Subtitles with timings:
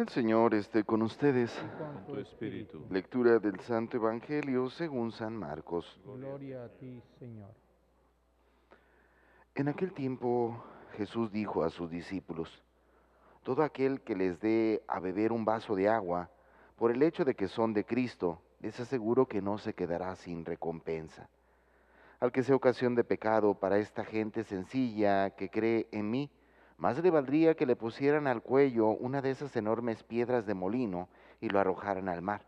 [0.00, 1.52] El Señor esté con ustedes.
[1.76, 2.86] con tu espíritu.
[2.88, 6.00] Lectura del Santo Evangelio según San Marcos.
[6.02, 7.50] Gloria a ti, Señor.
[9.54, 10.64] En aquel tiempo
[10.96, 12.62] Jesús dijo a sus discípulos,
[13.42, 16.30] Todo aquel que les dé a beber un vaso de agua,
[16.76, 20.46] por el hecho de que son de Cristo, les aseguro que no se quedará sin
[20.46, 21.28] recompensa.
[22.20, 26.30] Al que sea ocasión de pecado para esta gente sencilla que cree en mí,
[26.80, 31.10] más le valdría que le pusieran al cuello una de esas enormes piedras de molino
[31.38, 32.46] y lo arrojaran al mar.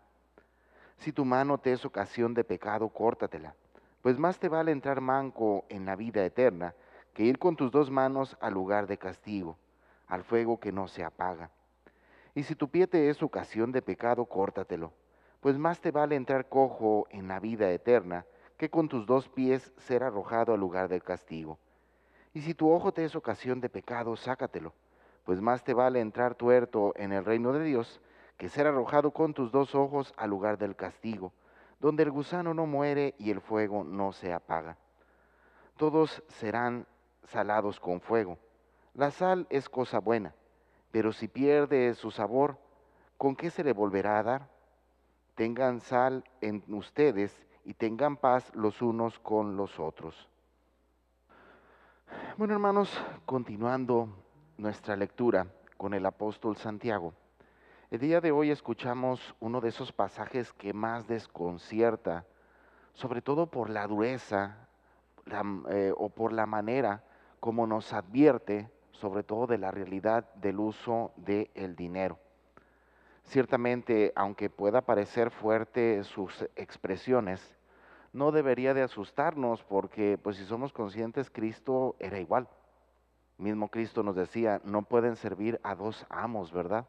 [0.96, 3.54] Si tu mano te es ocasión de pecado, córtatela,
[4.00, 6.74] pues más te vale entrar manco en la vida eterna
[7.12, 9.58] que ir con tus dos manos al lugar de castigo,
[10.06, 11.50] al fuego que no se apaga.
[12.34, 14.94] Y si tu pie te es ocasión de pecado, córtatelo,
[15.40, 18.24] pues más te vale entrar cojo en la vida eterna
[18.56, 21.58] que con tus dos pies ser arrojado al lugar del castigo.
[22.34, 24.72] Y si tu ojo te es ocasión de pecado, sácatelo,
[25.24, 28.00] pues más te vale entrar tuerto en el reino de Dios
[28.38, 31.32] que ser arrojado con tus dos ojos al lugar del castigo,
[31.78, 34.78] donde el gusano no muere y el fuego no se apaga.
[35.76, 36.86] Todos serán
[37.24, 38.38] salados con fuego.
[38.94, 40.34] La sal es cosa buena,
[40.90, 42.58] pero si pierde su sabor,
[43.18, 44.48] ¿con qué se le volverá a dar?
[45.34, 50.31] Tengan sal en ustedes y tengan paz los unos con los otros.
[52.36, 52.90] Bueno, hermanos,
[53.26, 54.08] continuando
[54.56, 55.46] nuestra lectura
[55.76, 57.12] con el apóstol Santiago,
[57.90, 62.24] el día de hoy escuchamos uno de esos pasajes que más desconcierta,
[62.94, 64.66] sobre todo por la dureza
[65.70, 67.04] eh, o por la manera
[67.38, 72.18] como nos advierte, sobre todo de la realidad del uso del dinero.
[73.24, 77.56] Ciertamente, aunque pueda parecer fuerte sus expresiones,
[78.12, 82.48] no debería de asustarnos porque pues si somos conscientes Cristo era igual.
[83.38, 86.86] Mismo Cristo nos decía, no pueden servir a dos amos, ¿verdad?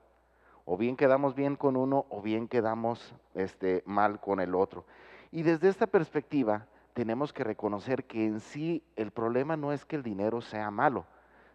[0.66, 4.86] O bien quedamos bien con uno o bien quedamos este, mal con el otro.
[5.32, 9.96] Y desde esta perspectiva tenemos que reconocer que en sí el problema no es que
[9.96, 11.06] el dinero sea malo,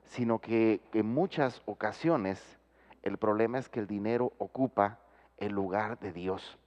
[0.05, 2.59] sino que en muchas ocasiones
[3.03, 4.99] el problema es que el dinero ocupa
[5.37, 6.59] el lugar de Dios.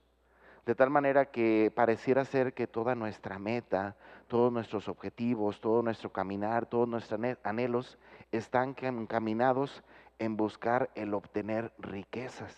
[0.66, 3.96] De tal manera que pareciera ser que toda nuestra meta,
[4.28, 7.98] todos nuestros objetivos, todo nuestro caminar, todos nuestros anhelos
[8.30, 9.82] están encaminados
[10.18, 12.56] en buscar el obtener riquezas.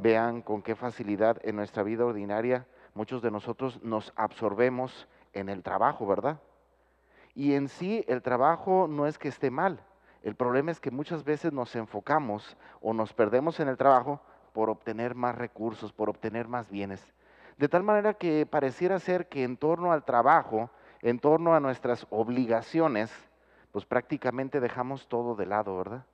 [0.00, 5.62] Vean con qué facilidad en nuestra vida ordinaria muchos de nosotros nos absorbemos en el
[5.62, 6.40] trabajo, ¿verdad?
[7.34, 9.84] Y en sí el trabajo no es que esté mal.
[10.22, 14.20] El problema es que muchas veces nos enfocamos o nos perdemos en el trabajo
[14.52, 17.12] por obtener más recursos, por obtener más bienes.
[17.58, 20.70] De tal manera que pareciera ser que en torno al trabajo,
[21.00, 23.12] en torno a nuestras obligaciones,
[23.72, 26.04] pues prácticamente dejamos todo de lado, ¿verdad?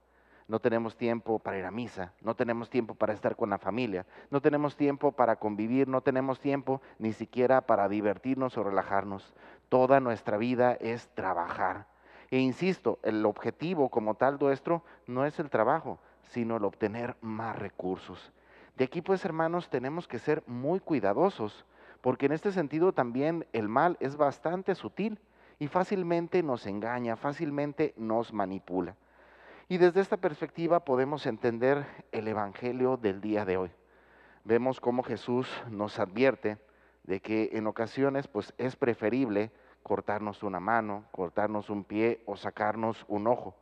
[0.48, 4.06] No tenemos tiempo para ir a misa, no tenemos tiempo para estar con la familia,
[4.30, 9.34] no tenemos tiempo para convivir, no tenemos tiempo ni siquiera para divertirnos o relajarnos.
[9.68, 11.86] Toda nuestra vida es trabajar.
[12.30, 15.98] E insisto, el objetivo como tal nuestro no es el trabajo,
[16.30, 18.32] sino el obtener más recursos.
[18.76, 21.64] De aquí pues hermanos tenemos que ser muy cuidadosos,
[22.00, 25.18] porque en este sentido también el mal es bastante sutil
[25.58, 28.94] y fácilmente nos engaña, fácilmente nos manipula.
[29.68, 33.70] Y desde esta perspectiva podemos entender el Evangelio del día de hoy.
[34.44, 36.58] Vemos cómo Jesús nos advierte
[37.02, 39.50] de que en ocasiones pues es preferible
[39.82, 43.56] cortarnos una mano, cortarnos un pie o sacarnos un ojo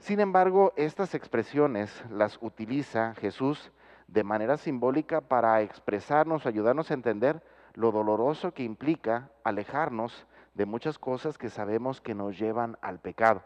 [0.00, 3.70] sin embargo, estas expresiones las utiliza Jesús
[4.08, 7.42] de manera simbólica para expresarnos, ayudarnos a entender
[7.74, 13.42] lo doloroso que implica alejarnos de muchas cosas que sabemos que nos llevan al pecado.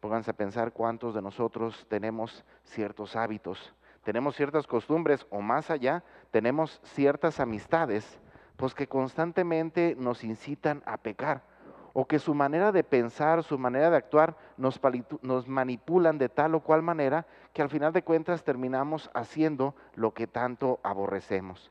[0.00, 3.72] Pónganse a pensar cuántos de nosotros tenemos ciertos hábitos,
[4.02, 6.02] tenemos ciertas costumbres o más allá,
[6.32, 8.18] tenemos ciertas amistades,
[8.56, 11.51] pues que constantemente nos incitan a pecar
[11.92, 14.80] o que su manera de pensar, su manera de actuar nos,
[15.22, 20.14] nos, manipulan de tal o cual manera que al final de cuentas terminamos haciendo lo
[20.14, 21.70] que tanto aborrecemos.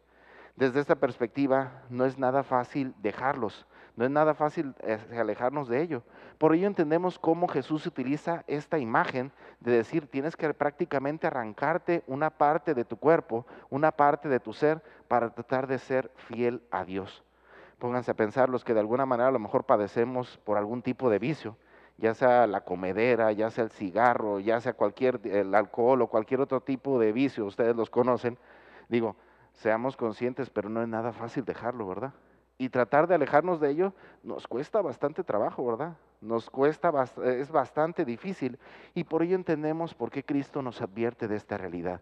[0.56, 3.66] Desde esta perspectiva no es nada fácil dejarlos,
[3.96, 6.04] no es nada fácil eh, alejarnos de ello.
[6.38, 12.30] Por ello entendemos cómo Jesús utiliza esta imagen de decir, tienes que prácticamente arrancarte una
[12.30, 16.84] parte de tu cuerpo, una parte de tu ser, para tratar de ser fiel a
[16.84, 17.24] Dios.
[17.82, 21.10] Pónganse a pensar los que de alguna manera a lo mejor padecemos por algún tipo
[21.10, 21.58] de vicio,
[21.98, 26.42] ya sea la comedera, ya sea el cigarro, ya sea cualquier, el alcohol o cualquier
[26.42, 28.38] otro tipo de vicio, ustedes los conocen.
[28.88, 29.16] Digo,
[29.54, 32.14] seamos conscientes, pero no es nada fácil dejarlo, ¿verdad?
[32.60, 35.98] Y tratar de alejarnos de ello nos cuesta bastante trabajo, ¿verdad?
[36.22, 36.94] Nos cuesta,
[37.24, 38.60] es bastante difícil.
[38.94, 42.02] Y por ello entendemos por qué Cristo nos advierte de esta realidad.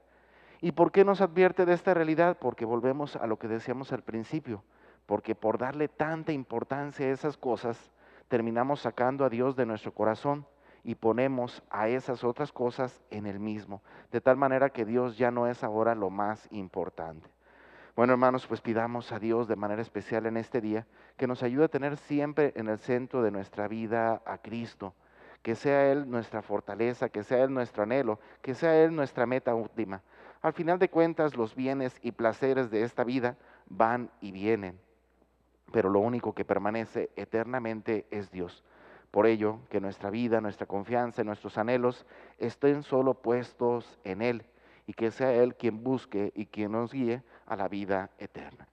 [0.59, 2.35] ¿Y por qué nos advierte de esta realidad?
[2.37, 4.61] Porque volvemos a lo que decíamos al principio,
[5.09, 7.89] porque por darle tanta importancia a esas cosas,
[8.27, 10.45] terminamos sacando a Dios de nuestro corazón
[10.83, 15.31] y ponemos a esas otras cosas en el mismo, de tal manera que Dios ya
[15.31, 17.27] no es ahora lo más importante.
[17.95, 20.85] Bueno, hermanos, pues pidamos a Dios de manera especial en este día
[21.17, 24.93] que nos ayude a tener siempre en el centro de nuestra vida a Cristo,
[25.41, 29.55] que sea Él nuestra fortaleza, que sea Él nuestro anhelo, que sea Él nuestra meta
[29.55, 30.03] última.
[30.43, 33.37] Al final de cuentas, los bienes y placeres de esta vida
[33.69, 34.79] van y vienen,
[35.71, 38.63] pero lo único que permanece eternamente es Dios.
[39.11, 42.05] Por ello, que nuestra vida, nuestra confianza nuestros anhelos
[42.37, 44.45] estén solo puestos en Él
[44.85, 48.67] y que sea Él quien busque y quien nos guíe a la vida eterna.